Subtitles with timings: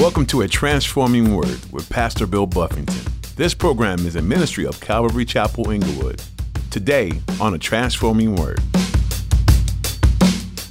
[0.00, 3.12] Welcome to A Transforming Word with Pastor Bill Buffington.
[3.36, 6.22] This program is a ministry of Calvary Chapel Inglewood.
[6.70, 8.62] Today on A Transforming Word.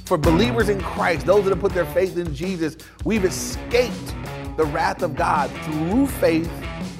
[0.04, 4.14] For believers in Christ, those that have put their faith in Jesus, we've escaped
[4.56, 6.50] the wrath of God through faith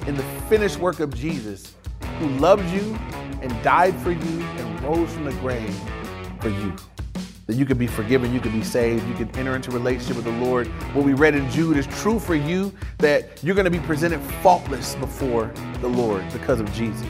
[0.07, 1.75] in the finished work of Jesus,
[2.19, 2.95] who loved you
[3.41, 5.77] and died for you and rose from the grave
[6.39, 6.73] for you
[7.51, 10.23] that you can be forgiven, you can be saved, you can enter into relationship with
[10.23, 10.67] the Lord.
[10.95, 14.21] What we read in Jude is true for you that you're going to be presented
[14.41, 15.51] faultless before
[15.81, 17.05] the Lord because of Jesus.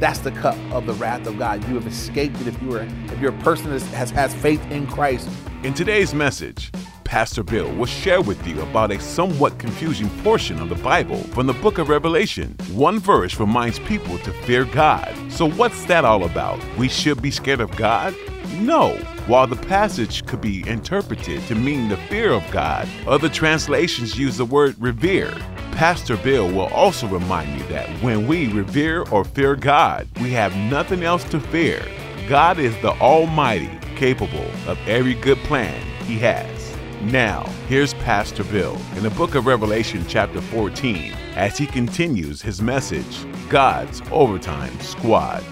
[0.00, 1.66] That's the cup of the wrath of God.
[1.68, 4.60] You have escaped it if you are if you're a person that has has faith
[4.72, 5.28] in Christ.
[5.62, 6.72] In today's message,
[7.04, 11.46] Pastor Bill will share with you about a somewhat confusing portion of the Bible from
[11.46, 12.56] the book of Revelation.
[12.72, 15.14] One verse reminds people to fear God.
[15.30, 16.60] So, what's that all about?
[16.76, 18.16] We should be scared of God?
[18.60, 18.96] No.
[19.26, 24.36] While the passage could be interpreted to mean the fear of God, other translations use
[24.36, 25.32] the word revere.
[25.72, 30.54] Pastor Bill will also remind you that when we revere or fear God, we have
[30.56, 31.84] nothing else to fear.
[32.28, 36.74] God is the Almighty, capable of every good plan He has.
[37.02, 42.62] Now, here's Pastor Bill in the book of Revelation, chapter 14, as he continues his
[42.62, 45.44] message God's Overtime Squad.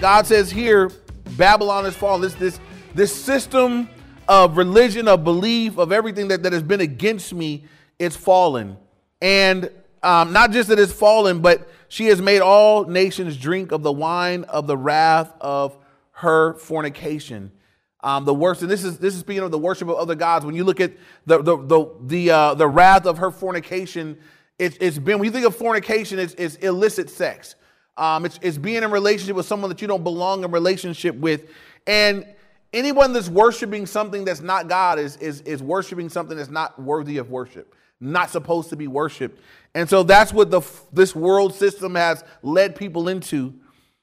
[0.00, 0.90] God says here,
[1.38, 2.20] Babylon has fallen.
[2.20, 2.60] This, this,
[2.94, 3.88] this system
[4.28, 7.64] of religion, of belief, of everything that, that has been against me,
[7.98, 8.76] it's fallen.
[9.22, 9.70] And
[10.02, 13.92] um, not just that it's fallen, but she has made all nations drink of the
[13.92, 15.78] wine of the wrath of
[16.10, 17.52] her fornication.
[18.00, 20.44] Um, the worst, and this is this is speaking of the worship of other gods.
[20.44, 20.92] When you look at
[21.26, 24.18] the the the the, uh, the wrath of her fornication,
[24.58, 27.54] it's, it's been when you think of fornication, it's, it's illicit sex.
[27.98, 31.50] Um, it's, it's being in relationship with someone that you don't belong in relationship with.
[31.86, 32.24] And
[32.72, 37.18] anyone that's worshiping something that's not God is, is, is worshiping something that's not worthy
[37.18, 39.40] of worship, not supposed to be worshiped.
[39.74, 43.54] And so that's what the, this world system has led people into.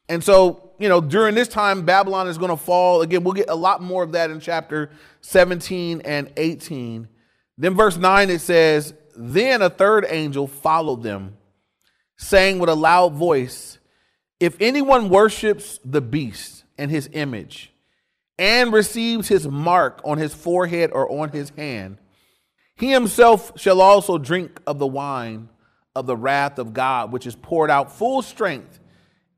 [0.08, 3.02] And so, you know, during this time, Babylon is going to fall.
[3.02, 4.92] Again, we'll get a lot more of that in chapter
[5.22, 7.08] 17 and 18.
[7.58, 11.38] Then, verse 9, it says, Then a third angel followed them,
[12.18, 13.80] saying with a loud voice,
[14.40, 17.72] if anyone worships the beast and his image
[18.38, 21.98] and receives his mark on his forehead or on his hand,
[22.76, 25.50] he himself shall also drink of the wine
[25.96, 28.80] of the wrath of God, which is poured out full strength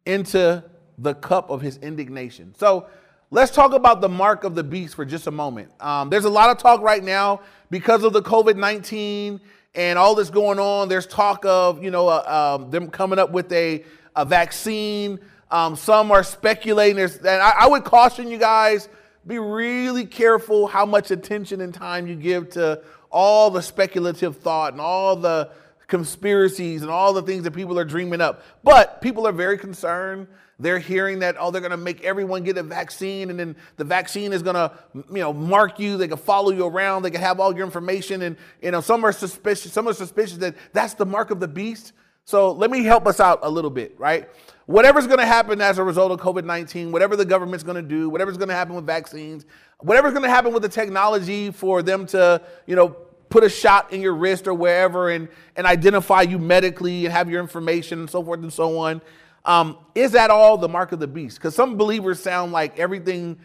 [0.05, 0.63] into
[0.97, 2.55] the cup of his indignation.
[2.57, 2.87] So
[3.29, 5.69] let's talk about the mark of the beast for just a moment.
[5.79, 9.39] Um, there's a lot of talk right now because of the COVID 19
[9.75, 10.89] and all this going on.
[10.89, 13.83] There's talk of, you know, uh, um, them coming up with a
[14.17, 15.19] a vaccine.
[15.49, 16.99] Um, some are speculating.
[16.99, 18.89] and I, I would caution you guys
[19.25, 24.73] be really careful how much attention and time you give to all the speculative thought
[24.73, 25.49] and all the
[25.87, 28.43] conspiracies and all the things that people are dreaming up.
[28.63, 30.27] But people are very concerned.
[30.59, 33.83] They're hearing that, oh, they're going to make everyone get a vaccine, and then the
[33.83, 35.97] vaccine is going to, you know, mark you.
[35.97, 37.03] They can follow you around.
[37.03, 38.23] They can have all your information.
[38.23, 39.71] And, you know, some are suspicious.
[39.71, 41.93] Some are suspicious that that's the mark of the beast.
[42.27, 44.27] So let me help us out a little bit, right?
[44.65, 47.81] Whatever's going to happen as a result of COVID 19, whatever the government's going to
[47.81, 49.45] do, whatever's going to happen with vaccines,
[49.79, 52.89] whatever's going to happen with the technology for them to, you know,
[53.29, 57.29] put a shot in your wrist or wherever and, and identify you medically and have
[57.29, 59.01] your information and so forth and so on.
[59.45, 61.37] Um, is that all the mark of the beast?
[61.37, 63.39] Because some believers sound like everything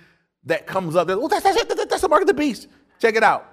[0.47, 2.67] that comes up, well, that's, that's, that's the mark of the beast.
[2.99, 3.49] Check it out.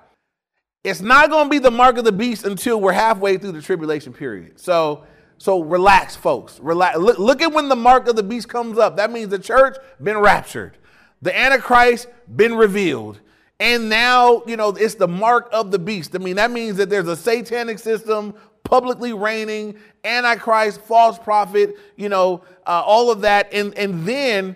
[0.83, 3.61] It's not going to be the mark of the beast until we're halfway through the
[3.61, 4.59] tribulation period.
[4.59, 5.05] So,
[5.39, 6.59] so relax, folks.
[6.59, 6.97] Relax.
[6.97, 8.97] Look, look, at when the mark of the beast comes up.
[8.97, 10.77] That means the church been raptured,
[11.21, 13.21] the Antichrist been revealed,
[13.57, 16.13] and now you know it's the mark of the beast.
[16.13, 18.35] I mean that means that there's a satanic system
[18.65, 24.55] publicly reigning, Antichrist, false prophet, you know, uh, all of that, and and then.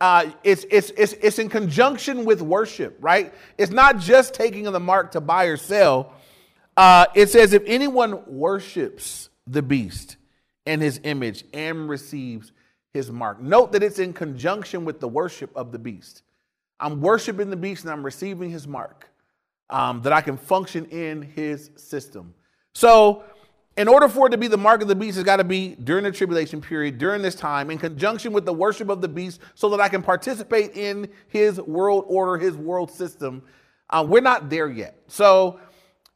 [0.00, 3.32] Uh, it's, it's, it's, it's in conjunction with worship, right?
[3.56, 6.12] It's not just taking of the mark to buy or sell.
[6.76, 10.16] Uh, it says, if anyone worships the beast
[10.66, 12.52] and his image and receives
[12.92, 13.40] his mark.
[13.40, 16.22] Note that it's in conjunction with the worship of the beast.
[16.80, 19.08] I'm worshiping the beast and I'm receiving his mark
[19.70, 22.34] um, that I can function in his system.
[22.74, 23.24] So,
[23.76, 25.74] in order for it to be the mark of the beast, it's got to be
[25.74, 29.40] during the tribulation period, during this time, in conjunction with the worship of the beast,
[29.56, 33.42] so that I can participate in his world order, his world system.
[33.90, 35.00] Uh, we're not there yet.
[35.08, 35.58] So,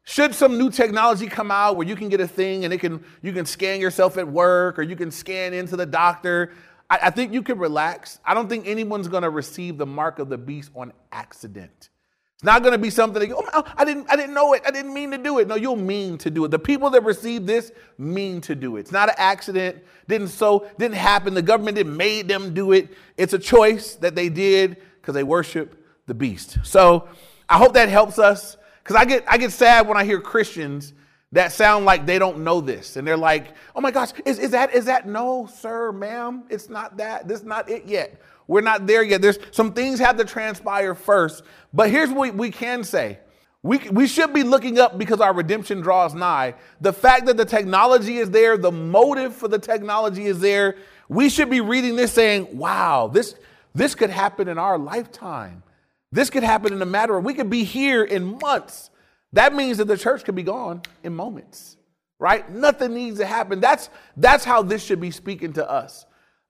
[0.08, 3.04] should some new technology come out where you can get a thing and it can
[3.20, 6.50] you can scan yourself at work or you can scan into the doctor,
[6.88, 8.18] I, I think you can relax.
[8.24, 11.90] I don't think anyone's to receive the mark of the beast on accident.
[12.36, 14.62] It's not to be something that you, oh, I didn't, I didn't know it.
[14.64, 15.48] I didn't mean to do it.
[15.48, 16.52] No, you'll mean to do it.
[16.52, 18.80] The people that receive this mean to do it.
[18.80, 19.84] It's not an accident.
[20.06, 21.34] Didn't so, didn't happen.
[21.34, 22.88] The government didn't made them do it.
[23.18, 26.58] It's a choice that they did because they worship the beast.
[26.62, 27.08] So
[27.48, 28.56] I hope that helps us
[28.88, 30.94] because I get, I get sad when I hear Christians
[31.32, 34.52] that sound like they don't know this and they're like, oh my gosh, is, is
[34.52, 35.06] that, is that?
[35.06, 37.28] No, sir, ma'am, it's not that.
[37.28, 38.18] This is not it yet.
[38.46, 39.20] We're not there yet.
[39.20, 41.42] There's some things have to transpire first.
[41.70, 43.18] But here's what we can say.
[43.62, 46.54] We, we should be looking up because our redemption draws nigh.
[46.80, 50.76] The fact that the technology is there, the motive for the technology is there.
[51.10, 53.34] We should be reading this saying, wow, this,
[53.74, 55.62] this could happen in our lifetime.
[56.10, 58.90] This could happen in a matter of, we could be here in months.
[59.32, 61.76] That means that the church could be gone in moments,
[62.18, 62.50] right?
[62.50, 63.60] Nothing needs to happen.
[63.60, 66.06] That's, that's how this should be speaking to us.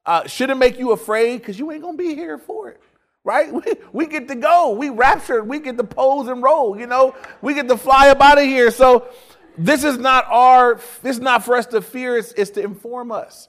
[0.07, 2.81] Uh, shouldn't make you afraid because you ain't going to be here for it,
[3.25, 3.53] right?
[3.53, 3.63] We,
[3.93, 4.71] we get to go.
[4.71, 5.49] We raptured.
[5.49, 7.17] We get to pose and roll, you know?
[7.43, 8.71] We get to fly up out of here.
[8.71, 9.09] So
[9.57, 12.17] this is not our, this is not for us to fear.
[12.17, 13.49] It's, it's to inform us.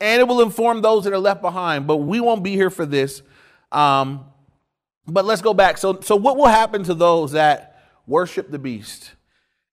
[0.00, 1.86] And it will inform those that are left behind.
[1.86, 3.22] But we won't be here for this.
[3.72, 4.26] Um,
[5.06, 5.78] but let's go back.
[5.78, 9.12] So, so what will happen to those that worship the beast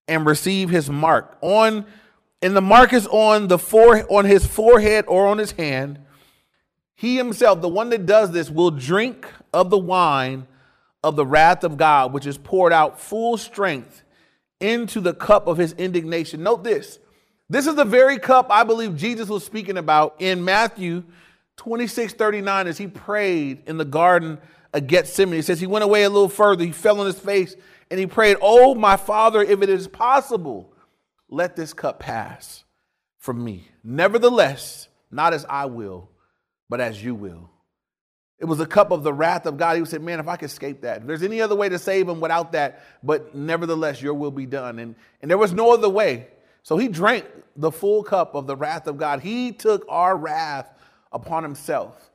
[0.08, 1.86] and receive his mark on
[2.42, 6.00] and the mark is on the fore, on his forehead or on his hand.
[6.96, 10.48] He himself, the one that does this, will drink of the wine
[11.04, 14.04] of the wrath of God, which is poured out full strength
[14.60, 16.44] into the cup of his indignation.
[16.44, 17.00] Note this.
[17.50, 21.04] This is the very cup I believe Jesus was speaking about in Matthew
[21.58, 24.40] 26 39 as he prayed in the garden
[24.74, 25.36] of Gethsemane.
[25.36, 27.56] He says he went away a little further, he fell on his face,
[27.90, 30.74] and he prayed, Oh, my Father, if it is possible,
[31.30, 32.64] let this cup pass
[33.18, 33.68] from me.
[33.84, 36.10] Nevertheless, not as I will,
[36.70, 37.50] but as you will.
[38.40, 39.78] It was a cup of the wrath of God.
[39.78, 42.10] He said, Man, if I could escape that, if there's any other way to save
[42.10, 44.80] him without that, but nevertheless, your will be done.
[44.80, 46.28] And, and there was no other way.
[46.64, 47.26] So he drank
[47.56, 49.22] the full cup of the wrath of God.
[49.22, 50.74] He took our wrath
[51.12, 52.11] upon himself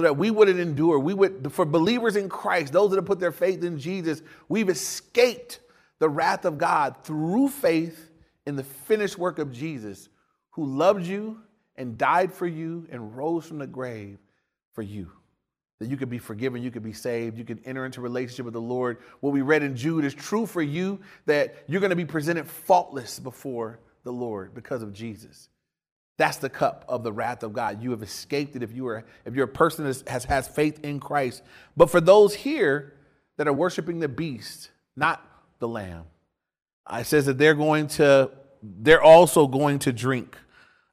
[0.00, 0.98] so that we wouldn't endure.
[0.98, 4.70] We would, for believers in Christ, those that have put their faith in Jesus, we've
[4.70, 5.60] escaped
[5.98, 8.10] the wrath of God through faith
[8.46, 10.08] in the finished work of Jesus,
[10.52, 11.42] who loved you
[11.76, 14.16] and died for you and rose from the grave
[14.72, 15.12] for you.
[15.80, 18.54] That you could be forgiven, you could be saved, you could enter into relationship with
[18.54, 19.02] the Lord.
[19.20, 22.46] What we read in Jude is true for you that you're going to be presented
[22.46, 25.49] faultless before the Lord because of Jesus.
[26.20, 27.82] That's the cup of the wrath of God.
[27.82, 30.78] You have escaped it if you are if you're a person that has, has faith
[30.84, 31.42] in Christ.
[31.78, 32.92] But for those here
[33.38, 35.26] that are worshiping the beast, not
[35.60, 36.04] the lamb,
[36.92, 38.30] it says that they're going to,
[38.62, 40.36] they're also going to drink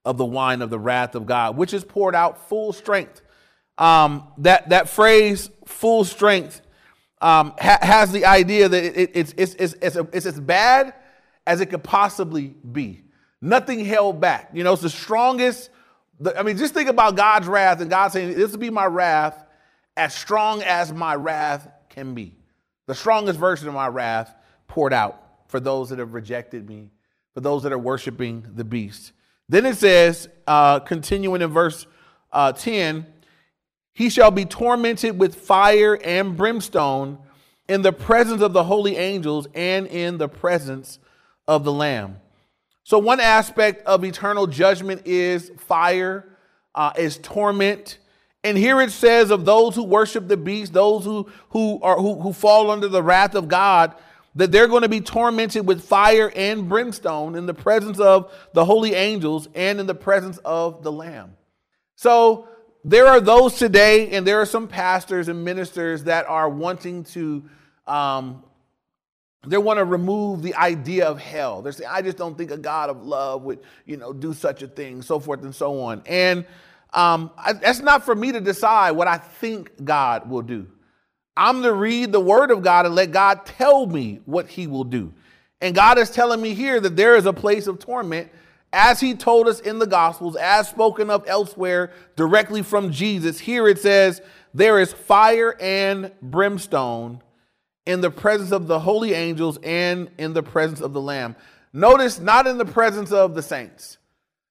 [0.06, 3.22] of the wine of the wrath of God, which is poured out full strength.
[3.78, 6.62] Um, that that phrase, full strength,
[7.20, 10.40] um, ha- has the idea that it, it, it's, it's, it's, it's, a, it's as
[10.40, 10.94] bad
[11.46, 13.04] as it could possibly be.
[13.42, 14.50] Nothing held back.
[14.54, 15.70] You know, it's the strongest.
[16.36, 19.46] I mean, just think about God's wrath and God saying, This will be my wrath,
[19.96, 22.36] as strong as my wrath can be.
[22.88, 24.34] The strongest version of my wrath
[24.68, 26.90] poured out for those that have rejected me,
[27.34, 29.14] for those that are worshiping the beast.
[29.50, 31.86] Then it says, uh, continuing in verse
[32.32, 33.06] uh, 10,
[33.94, 37.18] he shall be tormented with fire and brimstone
[37.68, 41.00] in the presence of the holy angels and in the presence
[41.48, 42.18] of the Lamb.
[42.88, 46.24] So, one aspect of eternal judgment is fire,
[46.74, 47.98] uh, is torment.
[48.46, 52.18] And here it says of those who worship the beast, those who, who, are, who,
[52.22, 53.94] who fall under the wrath of God,
[54.36, 58.64] that they're going to be tormented with fire and brimstone in the presence of the
[58.64, 61.36] holy angels and in the presence of the Lamb.
[61.98, 62.48] So
[62.86, 67.44] there are those today, and there are some pastors and ministers that are wanting to,
[67.86, 68.46] um,
[69.48, 71.62] they want to remove the idea of hell.
[71.62, 74.62] They're saying, I just don't think a God of love would, you know, do such
[74.62, 76.02] a thing, so forth and so on.
[76.06, 76.46] And
[76.94, 80.68] um, I, that's not for me to decide what I think God will do.
[81.36, 84.84] I'm to read the word of God and let God tell me what he will
[84.84, 85.14] do.
[85.62, 88.30] And God is telling me here that there is a place of torment,
[88.74, 93.40] as he told us in the Gospels, as spoken of elsewhere directly from Jesus.
[93.40, 94.22] Here it says,
[94.54, 97.22] There is fire and brimstone
[97.88, 101.38] in the presence of the holy angels and in the presence of the Lamb.
[101.72, 103.98] Notice, not in the presence of the saints.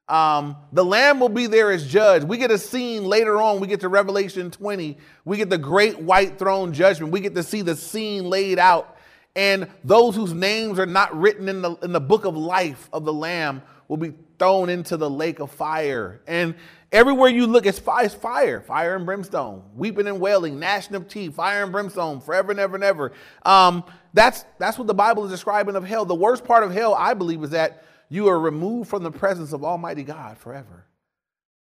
[0.09, 2.25] Um, the Lamb will be there as judge.
[2.25, 3.61] We get a scene later on.
[3.61, 4.97] We get to Revelation 20.
[5.25, 7.13] We get the great white throne judgment.
[7.13, 8.97] We get to see the scene laid out.
[9.35, 13.05] And those whose names are not written in the, in the book of life of
[13.05, 16.23] the Lamb will be thrown into the lake of fire.
[16.27, 16.55] And
[16.97, 21.35] Everywhere you look, it's fire, fire, fire and brimstone, weeping and wailing, gnashing of teeth,
[21.35, 23.13] fire and brimstone, forever and ever and ever.
[23.45, 23.85] Um,
[24.15, 26.07] that's that's what the Bible is describing of hell.
[26.07, 29.53] The worst part of hell, I believe, is that you are removed from the presence
[29.53, 30.87] of Almighty God forever.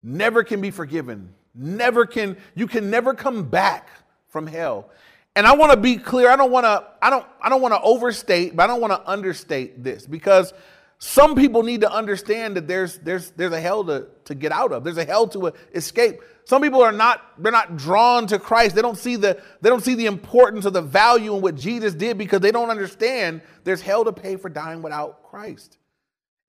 [0.02, 1.32] Never can be forgiven.
[1.54, 3.88] Never can you can never come back
[4.28, 4.90] from hell.
[5.34, 6.28] And I want to be clear.
[6.28, 6.84] I don't want to.
[7.00, 7.24] I don't.
[7.40, 10.52] I don't want to overstate, but I don't want to understate this because
[11.04, 14.70] some people need to understand that there's there's there's a hell to, to get out
[14.70, 14.84] of.
[14.84, 16.20] There's a hell to escape.
[16.44, 18.76] Some people are not they're not drawn to Christ.
[18.76, 21.92] They don't see the they don't see the importance or the value in what Jesus
[21.92, 25.76] did because they don't understand there's hell to pay for dying without Christ.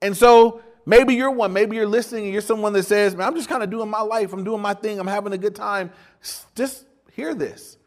[0.04, 3.36] And so maybe you're one, maybe you're listening and you're someone that says, "Man, I'm
[3.36, 4.34] just kind of doing my life.
[4.34, 5.00] I'm doing my thing.
[5.00, 5.90] I'm having a good time."
[6.54, 7.78] Just hear this.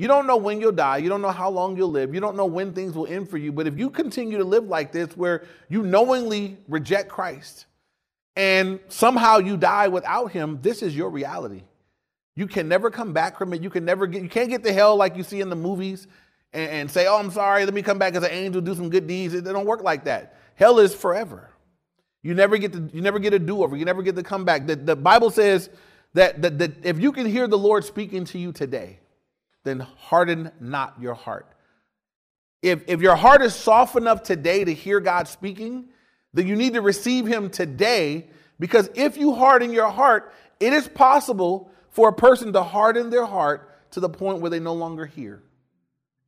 [0.00, 0.96] You don't know when you'll die.
[0.96, 2.14] You don't know how long you'll live.
[2.14, 3.52] You don't know when things will end for you.
[3.52, 7.66] But if you continue to live like this, where you knowingly reject Christ
[8.34, 11.64] and somehow you die without him, this is your reality.
[12.34, 13.62] You can never come back from it.
[13.62, 16.06] You can never get, you can't get to hell like you see in the movies
[16.54, 18.88] and, and say, oh, I'm sorry, let me come back as an angel, do some
[18.88, 19.34] good deeds.
[19.34, 20.34] It, it don't work like that.
[20.54, 21.50] Hell is forever.
[22.22, 23.76] You never get to, you never get a do-over.
[23.76, 24.66] You never get to come back.
[24.66, 25.68] The, the Bible says
[26.14, 28.99] that, that, that if you can hear the Lord speaking to you today,
[29.64, 31.46] then harden not your heart.
[32.62, 35.88] If, if your heart is soft enough today to hear God speaking,
[36.34, 40.86] then you need to receive Him today because if you harden your heart, it is
[40.86, 45.06] possible for a person to harden their heart to the point where they no longer
[45.06, 45.42] hear.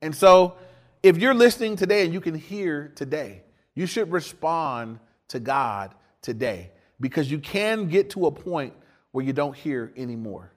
[0.01, 0.57] And so,
[1.03, 3.43] if you're listening today and you can hear today,
[3.75, 6.71] you should respond to God today
[7.01, 8.75] because you can get to a point
[9.11, 10.53] where you don't hear anymore.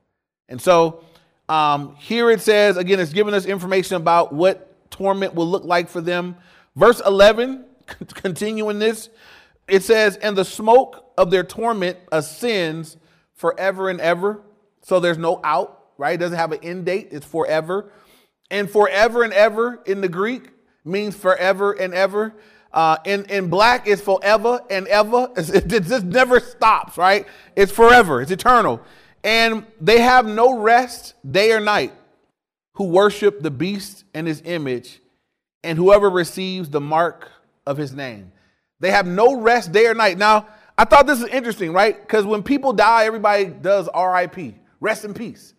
[0.48, 1.04] And so,
[1.48, 5.90] um, here it says, again, it's giving us information about what torment will look like
[5.90, 6.36] for them.
[6.76, 7.66] Verse 11,
[8.14, 9.10] continuing this,
[9.68, 12.98] it says, And the smoke of their torment ascends
[13.34, 14.42] forever and ever.
[14.82, 16.14] So there's no out, right?
[16.14, 17.92] It doesn't have an end date, it's forever.
[18.52, 20.50] And forever and ever in the Greek
[20.84, 22.34] means forever and ever.
[22.72, 25.30] Uh, in, in black, it's forever and ever.
[25.38, 27.26] It, it just never stops, right?
[27.56, 28.82] It's forever, it's eternal.
[29.26, 31.92] And they have no rest day or night
[32.76, 35.02] who worship the beast and his image,
[35.64, 37.32] and whoever receives the mark
[37.66, 38.32] of his name.
[38.80, 40.20] They have no rest day or night.
[40.20, 42.00] Now, I thought this is interesting, right?
[42.00, 45.56] Because when people die, everybody does RIP, rest in peace.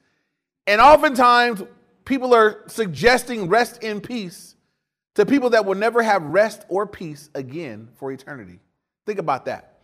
[0.68, 1.62] And oftentimes,
[2.04, 4.54] people are suggesting rest in peace
[5.16, 8.60] to people that will never have rest or peace again for eternity.
[9.06, 9.75] Think about that.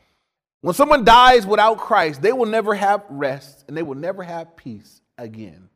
[0.63, 4.57] When someone dies without Christ, they will never have rest and they will never have
[4.57, 5.69] peace again.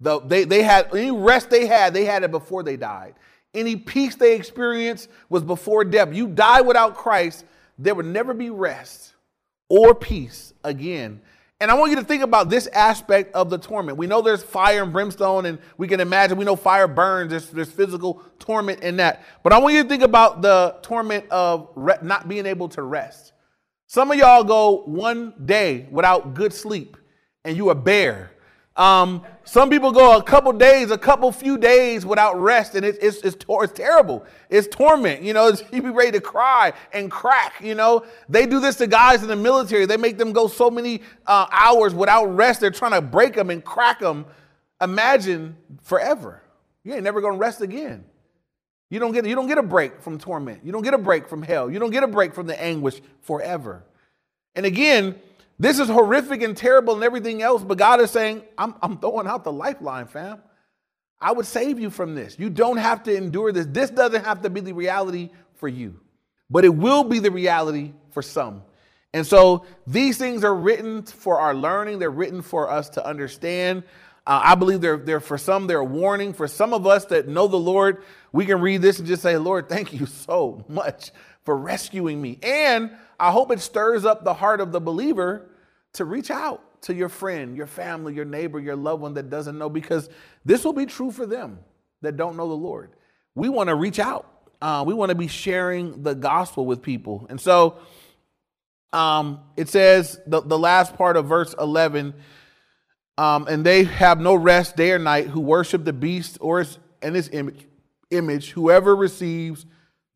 [0.00, 3.14] Though they, they had any rest they had, they had it before they died.
[3.54, 6.14] Any peace they experienced was before death.
[6.14, 7.44] You die without Christ,
[7.78, 9.14] there will never be rest
[9.68, 11.22] or peace again.
[11.60, 13.96] And I want you to think about this aspect of the torment.
[13.96, 17.48] We know there's fire and brimstone, and we can imagine, we know fire burns, there's,
[17.50, 19.22] there's physical torment in that.
[19.44, 22.82] But I want you to think about the torment of re- not being able to
[22.82, 23.32] rest.
[23.92, 26.96] Some of y'all go one day without good sleep
[27.44, 28.30] and you are bare.
[28.74, 32.96] Um, some people go a couple days, a couple few days without rest, and it's
[33.02, 34.24] it's it's, tor- it's terrible.
[34.48, 35.20] It's torment.
[35.20, 37.60] You know, you be ready to cry and crack.
[37.60, 39.84] You know, they do this to guys in the military.
[39.84, 42.62] They make them go so many uh, hours without rest.
[42.62, 44.24] They're trying to break them and crack them.
[44.80, 46.42] Imagine forever.
[46.82, 48.06] You ain't never gonna rest again.
[48.92, 50.60] You don't get you don't get a break from torment.
[50.62, 51.70] You don't get a break from hell.
[51.70, 53.84] You don't get a break from the anguish forever.
[54.54, 55.18] And again,
[55.58, 59.26] this is horrific and terrible and everything else, but God is saying, I'm, I'm throwing
[59.26, 60.42] out the lifeline, fam.
[61.18, 62.38] I would save you from this.
[62.38, 63.64] You don't have to endure this.
[63.64, 65.98] This doesn't have to be the reality for you,
[66.50, 68.62] but it will be the reality for some.
[69.14, 73.84] And so these things are written for our learning, they're written for us to understand.
[74.26, 76.32] Uh, I believe they're, they're for some, they're a warning.
[76.32, 79.36] For some of us that know the Lord, we can read this and just say,
[79.36, 81.10] Lord, thank you so much
[81.44, 82.38] for rescuing me.
[82.42, 85.50] And I hope it stirs up the heart of the believer
[85.94, 89.58] to reach out to your friend, your family, your neighbor, your loved one that doesn't
[89.58, 90.08] know, because
[90.44, 91.58] this will be true for them
[92.02, 92.90] that don't know the Lord.
[93.34, 94.28] We want to reach out.
[94.60, 97.26] Uh, we want to be sharing the gospel with people.
[97.28, 97.78] And so
[98.92, 102.14] um, it says, the, the last part of verse 11
[103.18, 106.78] um, and they have no rest day or night who worship the beast or his,
[107.02, 107.66] and his image,
[108.10, 109.66] image, whoever receives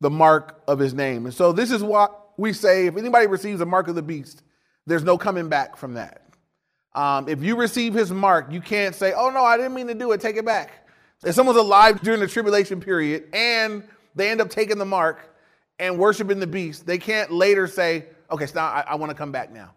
[0.01, 1.25] the mark of his name.
[1.25, 4.43] And so this is what we say if anybody receives the mark of the beast,
[4.85, 6.21] there's no coming back from that.
[6.95, 9.93] Um, if you receive his mark, you can't say, oh no, I didn't mean to
[9.93, 10.87] do it, take it back.
[11.23, 13.83] If someone's alive during the tribulation period and
[14.15, 15.35] they end up taking the mark
[15.79, 19.15] and worshiping the beast, they can't later say, okay, so now I, I want to
[19.15, 19.73] come back now.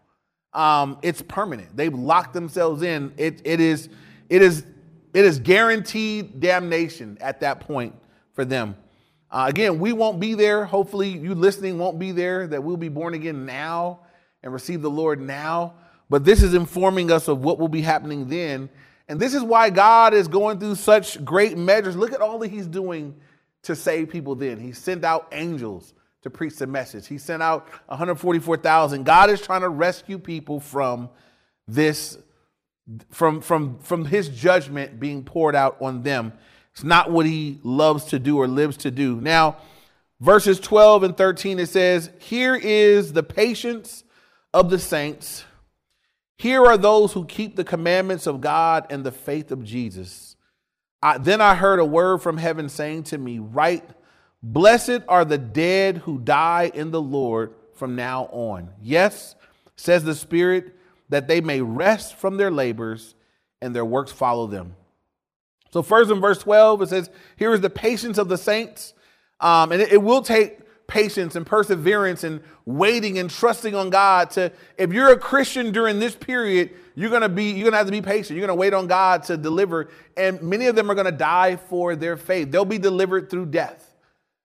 [0.53, 1.77] Um, it's permanent.
[1.77, 3.13] They've locked themselves in.
[3.17, 3.89] It, it is
[4.29, 4.65] it is
[5.13, 7.95] it is guaranteed damnation at that point
[8.33, 8.77] for them.
[9.31, 10.65] Uh, again, we won't be there.
[10.65, 12.47] Hopefully, you listening won't be there.
[12.47, 14.01] That we'll be born again now
[14.43, 15.75] and receive the Lord now.
[16.09, 18.69] But this is informing us of what will be happening then.
[19.09, 21.97] And this is why God is going through such great measures.
[21.97, 23.15] Look at all that He's doing
[23.63, 24.59] to save people then.
[24.59, 27.07] He sent out angels to preach the message.
[27.07, 29.05] He sent out 144,000.
[29.05, 31.09] God is trying to rescue people from
[31.67, 32.19] this
[33.11, 36.33] from from from his judgment being poured out on them.
[36.73, 39.21] It's not what he loves to do or lives to do.
[39.21, 39.59] Now,
[40.21, 44.05] verses 12 and 13 it says, "Here is the patience
[44.53, 45.45] of the saints.
[46.37, 50.37] Here are those who keep the commandments of God and the faith of Jesus."
[51.03, 53.89] I, then I heard a word from heaven saying to me, "Write
[54.43, 58.71] Blessed are the dead who die in the Lord from now on.
[58.83, 59.35] Yes,
[59.77, 60.75] says the Spirit,
[61.09, 63.15] that they may rest from their labors
[63.61, 64.75] and their works follow them.
[65.73, 68.95] So, first in verse 12, it says, Here is the patience of the saints.
[69.41, 74.31] Um, and it, it will take patience and perseverance and waiting and trusting on God
[74.33, 77.93] to if you're a Christian during this period, you're gonna be you're gonna have to
[77.93, 78.37] be patient.
[78.37, 79.89] You're gonna wait on God to deliver.
[80.17, 82.51] And many of them are gonna die for their faith.
[82.51, 83.90] They'll be delivered through death.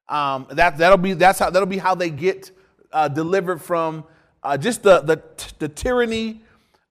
[0.07, 2.51] Um, that that'll be that's how that'll be how they get
[2.91, 4.03] uh, delivered from
[4.43, 5.21] uh, just the the,
[5.59, 6.41] the tyranny.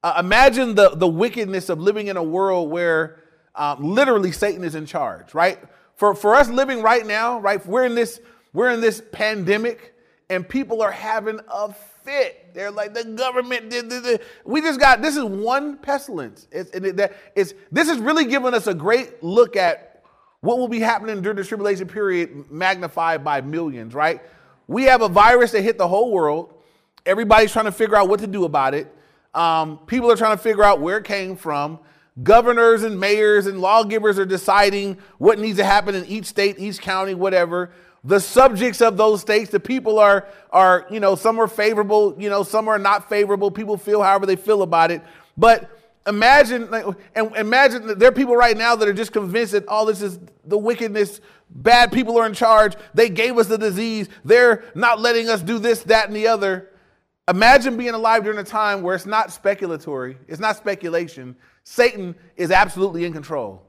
[0.03, 3.21] Uh, imagine the the wickedness of living in a world where
[3.55, 5.59] um, literally Satan is in charge, right?
[5.97, 7.65] For for us living right now, right?
[7.65, 8.21] We're in this
[8.53, 9.95] we're in this pandemic,
[10.29, 11.73] and people are having a
[12.05, 12.53] fit.
[12.55, 13.89] They're like the government did.
[13.89, 16.49] did, We just got this is one pestilence.
[16.51, 19.94] It's, it, it's this is really giving us a great look at
[20.45, 24.21] what will be happening during the tribulation period magnified by millions, right?
[24.67, 26.53] We have a virus that hit the whole world.
[27.07, 28.95] Everybody's trying to figure out what to do about it.
[29.33, 31.79] Um, people are trying to figure out where it came from.
[32.23, 36.79] Governors and mayors and lawgivers are deciding what needs to happen in each state, each
[36.79, 37.71] county, whatever.
[38.05, 42.29] The subjects of those states, the people are, are, you know, some are favorable, you
[42.29, 43.51] know, some are not favorable.
[43.51, 45.01] People feel however they feel about it.
[45.39, 45.71] But
[46.07, 46.69] imagine
[47.15, 50.03] and imagine that there are people right now that are just convinced that all this
[50.03, 55.01] is the wickedness bad people are in charge they gave us the disease they're not
[55.01, 56.71] letting us do this that and the other.
[57.27, 61.37] Imagine being alive during a time where it's not speculatory it's not speculation.
[61.65, 63.63] Satan is absolutely in control.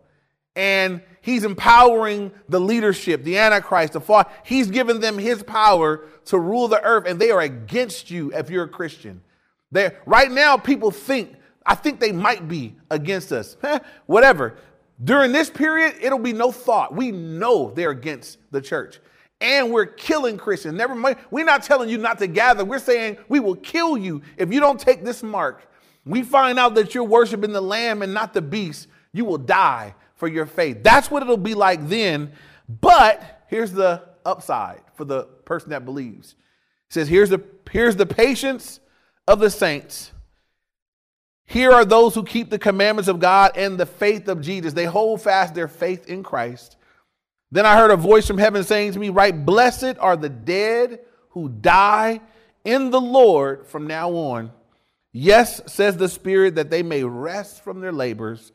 [0.57, 4.25] And he's empowering the leadership the antichrist the fall.
[4.43, 8.49] He's given them his power to rule the earth and they are against you if
[8.49, 9.21] you're a christian.
[9.71, 13.57] They right now people think I think they might be against us.
[14.05, 14.57] Whatever.
[15.03, 16.93] During this period, it'll be no thought.
[16.93, 18.99] We know they're against the church.
[19.41, 20.75] And we're killing Christians.
[20.75, 21.17] Never mind.
[21.31, 22.63] We're not telling you not to gather.
[22.63, 25.69] We're saying we will kill you if you don't take this mark.
[26.05, 28.87] We find out that you're worshiping the lamb and not the beast.
[29.11, 30.83] You will die for your faith.
[30.83, 32.31] That's what it'll be like then.
[32.69, 36.35] But here's the upside for the person that believes.
[36.87, 38.79] It says, here's the, here's the patience
[39.27, 40.11] of the saints
[41.45, 44.73] here are those who keep the commandments of God and the faith of Jesus.
[44.73, 46.75] They hold fast their faith in Christ.
[47.51, 51.01] Then I heard a voice from heaven saying to me, Write, blessed are the dead
[51.29, 52.19] who die
[52.63, 54.51] in the Lord from now on.
[55.13, 58.51] Yes, says the Spirit, that they may rest from their labors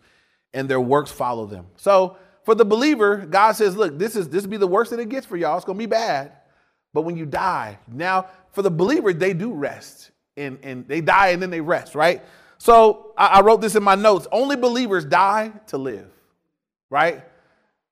[0.53, 1.67] and their works follow them.
[1.77, 5.09] So for the believer, God says, Look, this is this be the worst that it
[5.09, 5.57] gets for y'all.
[5.57, 6.33] It's gonna be bad.
[6.93, 10.11] But when you die, now for the believer, they do rest.
[10.37, 12.23] And, and they die and then they rest, right?
[12.61, 14.27] So I, I wrote this in my notes.
[14.31, 16.11] Only believers die to live,
[16.91, 17.25] right?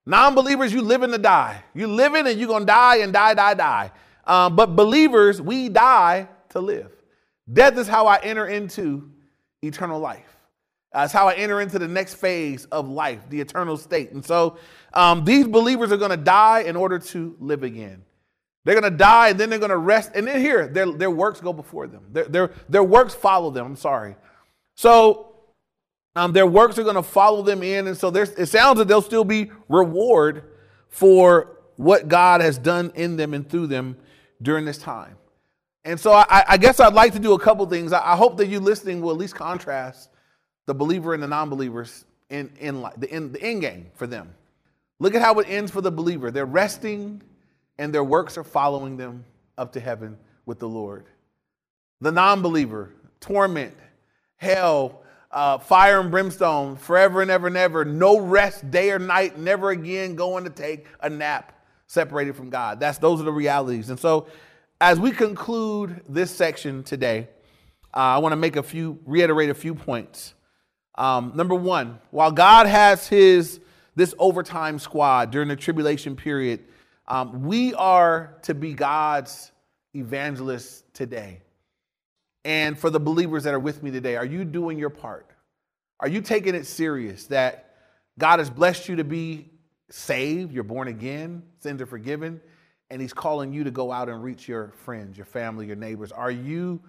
[0.05, 1.63] Non believers, you live in to die.
[1.73, 3.91] You living and you're going to die and die, die, die.
[4.25, 6.91] Um, but believers, we die to live.
[7.51, 9.09] Death is how I enter into
[9.63, 10.37] eternal life.
[10.93, 14.11] That's how I enter into the next phase of life, the eternal state.
[14.11, 14.57] And so
[14.93, 18.03] um, these believers are going to die in order to live again.
[18.65, 20.11] They're going to die and then they're going to rest.
[20.13, 22.03] And then here, their, their works go before them.
[22.11, 23.65] Their, their, their works follow them.
[23.65, 24.15] I'm sorry.
[24.79, 25.35] So
[26.15, 27.87] um, their works are going to follow them in.
[27.87, 30.45] And so it sounds that they'll still be reward
[30.87, 33.97] for what God has done in them and through them
[34.41, 35.17] during this time.
[35.83, 37.91] And so I, I guess I'd like to do a couple things.
[37.91, 40.11] I, I, hope that you listening will at least contrast
[40.65, 44.33] the believer and the non-believers in, in the, in the end game for them.
[44.99, 46.31] Look at how it ends for the believer.
[46.31, 47.21] They're resting
[47.79, 49.25] and their works are following them
[49.57, 51.03] up to heaven with the Lord.
[51.99, 53.75] The non-believer, torment,
[54.39, 59.37] hell, uh, fire and brimstone, forever and ever and ever, no rest day or night,
[59.37, 61.53] never again going to take a nap
[61.85, 62.79] separated from God.
[62.79, 63.89] That's those are the realities.
[63.89, 64.27] And so,
[64.81, 67.27] as we conclude this section today,
[67.93, 70.33] uh, I want to make a few, reiterate a few points.
[70.95, 73.59] Um, number one, while God has his
[73.95, 76.63] this overtime squad during the tribulation period,
[77.07, 79.51] um, we are to be God's
[79.93, 81.41] evangelists today.
[82.45, 85.29] And for the believers that are with me today, are you doing your part?
[85.99, 87.75] Are you taking it serious that
[88.17, 89.49] God has blessed you to be
[89.89, 92.39] saved, you're born again, sins are forgiven,
[92.89, 96.11] and He's calling you to go out and reach your friends, your family, your neighbors?
[96.11, 96.81] Are you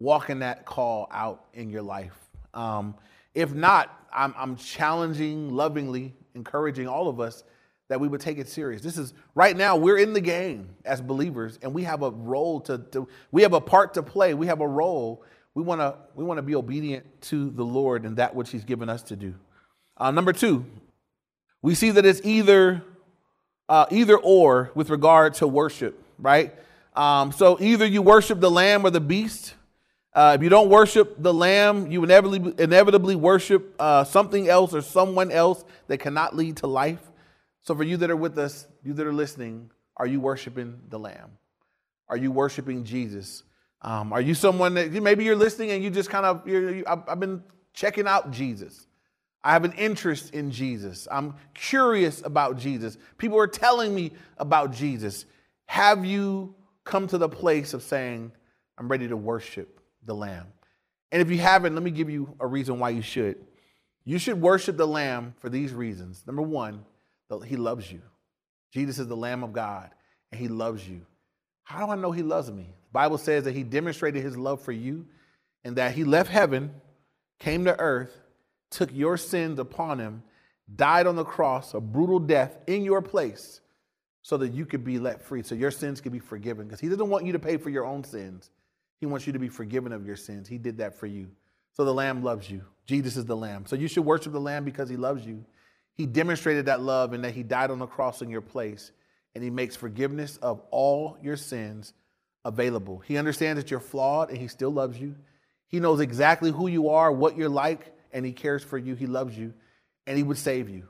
[0.00, 2.16] walking that call out in your life?
[2.54, 2.94] Um,
[3.34, 7.44] if not, I'm, I'm challenging, lovingly encouraging all of us
[7.88, 8.82] that we would take it serious.
[8.82, 12.60] This is right now, we're in the game as believers, and we have a role
[12.62, 14.34] to, to we have a part to play.
[14.34, 15.24] We have a role.
[15.54, 18.64] We want to we want to be obedient to the Lord and that which He's
[18.64, 19.34] given us to do.
[19.96, 20.64] Uh, number two,
[21.62, 22.82] we see that it's either
[23.68, 26.54] uh, either or with regard to worship, right?
[26.94, 29.54] Um, so either you worship the lamb or the beast.
[30.14, 34.80] Uh, if you don't worship the lamb, you inevitably, inevitably worship uh, something else or
[34.80, 37.07] someone else that cannot lead to life.
[37.68, 40.98] So, for you that are with us, you that are listening, are you worshiping the
[40.98, 41.32] lamb?
[42.08, 43.42] Are you worshiping Jesus?
[43.82, 47.20] Um, are you someone that maybe you're listening and you just kind of, you, I've
[47.20, 47.42] been
[47.74, 48.86] checking out Jesus.
[49.44, 51.06] I have an interest in Jesus.
[51.10, 52.96] I'm curious about Jesus.
[53.18, 55.26] People are telling me about Jesus.
[55.66, 56.54] Have you
[56.84, 58.32] come to the place of saying,
[58.78, 60.46] I'm ready to worship the Lamb?
[61.12, 63.36] And if you haven't, let me give you a reason why you should.
[64.06, 66.22] You should worship the Lamb for these reasons.
[66.26, 66.86] Number one,
[67.46, 68.00] he loves you.
[68.72, 69.90] Jesus is the Lamb of God,
[70.32, 71.02] and he loves you.
[71.64, 72.62] How do I know he loves me?
[72.62, 75.06] The Bible says that he demonstrated his love for you
[75.64, 76.70] and that he left heaven,
[77.38, 78.16] came to earth,
[78.70, 80.22] took your sins upon him,
[80.74, 83.60] died on the cross, a brutal death in your place,
[84.22, 86.66] so that you could be let free, so your sins could be forgiven.
[86.66, 88.50] Because he doesn't want you to pay for your own sins,
[89.00, 90.48] he wants you to be forgiven of your sins.
[90.48, 91.28] He did that for you.
[91.72, 92.62] So the Lamb loves you.
[92.86, 93.64] Jesus is the Lamb.
[93.66, 95.44] So you should worship the Lamb because he loves you.
[95.98, 98.92] He demonstrated that love in that he died on the cross in your place,
[99.34, 101.92] and he makes forgiveness of all your sins
[102.44, 103.00] available.
[103.00, 105.16] He understands that you're flawed, and he still loves you.
[105.66, 108.94] He knows exactly who you are, what you're like, and he cares for you.
[108.94, 109.52] He loves you,
[110.06, 110.88] and he would save you.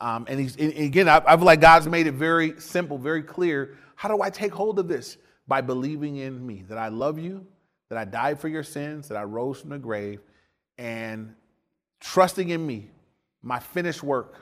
[0.00, 3.22] Um, and he's and again, I, I feel like God's made it very simple, very
[3.22, 3.76] clear.
[3.94, 5.18] How do I take hold of this?
[5.46, 7.46] By believing in me, that I love you,
[7.90, 10.20] that I died for your sins, that I rose from the grave,
[10.78, 11.34] and
[12.00, 12.88] trusting in me,
[13.42, 14.36] my finished work,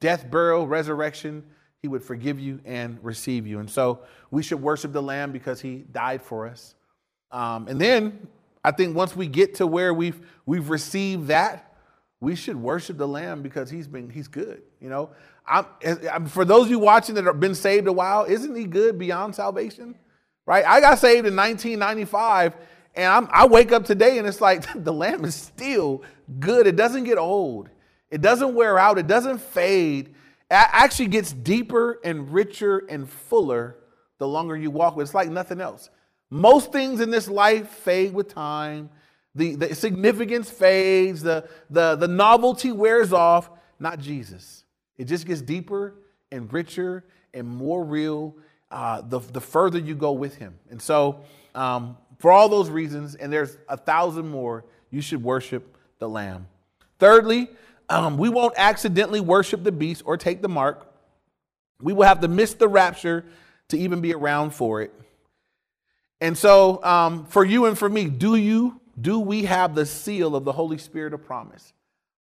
[0.00, 1.44] death, burial, resurrection,
[1.82, 3.58] he would forgive you and receive you.
[3.58, 4.00] And so
[4.30, 6.74] we should worship the Lamb because he died for us.
[7.30, 8.28] Um, and then
[8.64, 11.74] I think once we get to where we've we've received that,
[12.20, 14.62] we should worship the Lamb because he's been he's good.
[14.80, 15.10] You know,
[15.46, 15.66] I'm,
[16.12, 18.98] I'm, for those of you watching that have been saved a while, isn't he good
[18.98, 19.94] beyond salvation?
[20.46, 20.64] Right?
[20.64, 22.56] I got saved in 1995,
[22.94, 26.02] and I'm, I wake up today and it's like the Lamb is still
[26.38, 26.66] good.
[26.66, 27.70] It doesn't get old.
[28.10, 28.98] It doesn't wear out.
[28.98, 30.08] It doesn't fade.
[30.08, 30.14] It
[30.50, 33.76] actually gets deeper and richer and fuller
[34.18, 35.08] the longer you walk with.
[35.08, 35.90] It's like nothing else.
[36.28, 38.90] Most things in this life fade with time.
[39.34, 43.50] The, the significance fades, the, the, the novelty wears off.
[43.78, 44.64] Not Jesus.
[44.98, 45.94] It just gets deeper
[46.32, 48.34] and richer and more real
[48.70, 50.58] uh, the, the further you go with him.
[50.70, 51.20] And so,
[51.54, 56.46] um, for all those reasons, and there's a thousand more, you should worship the Lamb.
[56.98, 57.48] Thirdly,
[57.90, 60.86] um, we won't accidentally worship the beast or take the mark.
[61.80, 63.24] We will have to miss the rapture
[63.68, 64.92] to even be around for it.
[66.20, 70.36] And so, um, for you and for me, do you, do we have the seal
[70.36, 71.72] of the Holy Spirit of promise?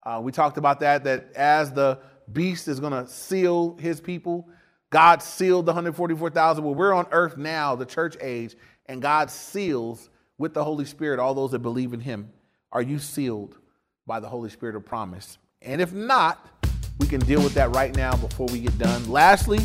[0.04, 2.00] Uh, we talked about that, that as the
[2.32, 4.48] beast is going to seal his people,
[4.92, 6.64] God sealed the 144,000.
[6.64, 11.20] Well, we're on earth now, the church age, and God seals with the Holy Spirit
[11.20, 12.32] all those that believe in him.
[12.72, 13.58] Are you sealed
[14.06, 15.38] by the Holy Spirit of promise?
[15.66, 16.48] And if not,
[17.00, 19.10] we can deal with that right now before we get done.
[19.10, 19.60] Lastly,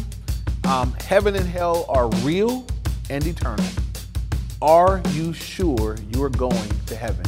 [0.66, 2.66] um, heaven and hell are real
[3.10, 3.66] and eternal.
[4.62, 7.26] Are you sure you are going to heaven?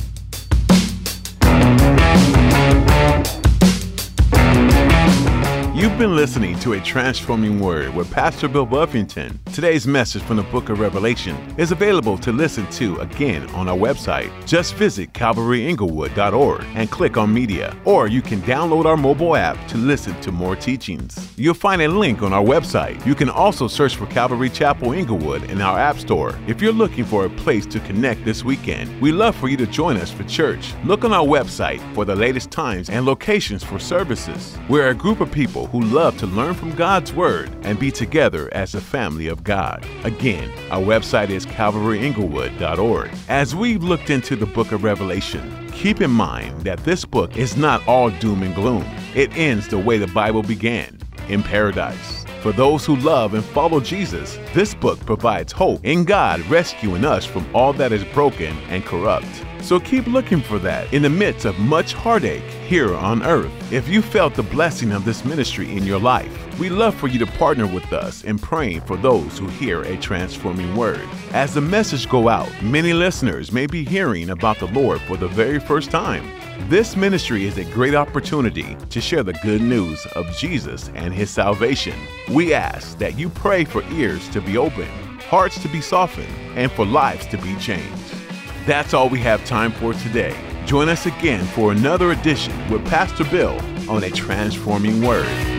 [5.76, 9.38] You've been listening to A Transforming Word with Pastor Bill Buffington.
[9.52, 13.76] Today's message from the book of Revelation is available to listen to again on our
[13.76, 14.30] website.
[14.46, 19.76] Just visit calvaryinglewood.org and click on media, or you can download our mobile app to
[19.76, 21.30] listen to more teachings.
[21.36, 23.04] You'll find a link on our website.
[23.04, 26.34] You can also search for Calvary Chapel Inglewood in our App Store.
[26.46, 29.66] If you're looking for a place to connect this weekend, we'd love for you to
[29.66, 30.72] join us for church.
[30.86, 34.56] Look on our website for the latest times and locations for services.
[34.70, 38.48] We're a group of people who love to learn from God's Word and be together
[38.54, 39.86] as a family God.
[40.04, 43.10] Again, our website is calvaryinglewood.org.
[43.28, 47.56] As we've looked into the book of Revelation, keep in mind that this book is
[47.56, 48.86] not all doom and gloom.
[49.14, 52.24] It ends the way the Bible began in paradise.
[52.42, 57.24] For those who love and follow Jesus, this book provides hope in God rescuing us
[57.24, 59.44] from all that is broken and corrupt.
[59.62, 63.72] So keep looking for that in the midst of much heartache here on earth.
[63.72, 67.18] If you felt the blessing of this ministry in your life, we love for you
[67.20, 71.08] to partner with us in praying for those who hear a transforming word.
[71.30, 75.28] As the message go out, many listeners may be hearing about the Lord for the
[75.28, 76.28] very first time.
[76.68, 81.30] This ministry is a great opportunity to share the good news of Jesus and his
[81.30, 81.94] salvation.
[82.30, 84.88] We ask that you pray for ears to be open,
[85.28, 88.21] hearts to be softened, and for lives to be changed.
[88.64, 90.36] That's all we have time for today.
[90.66, 93.58] Join us again for another edition with Pastor Bill
[93.90, 95.51] on a transforming word.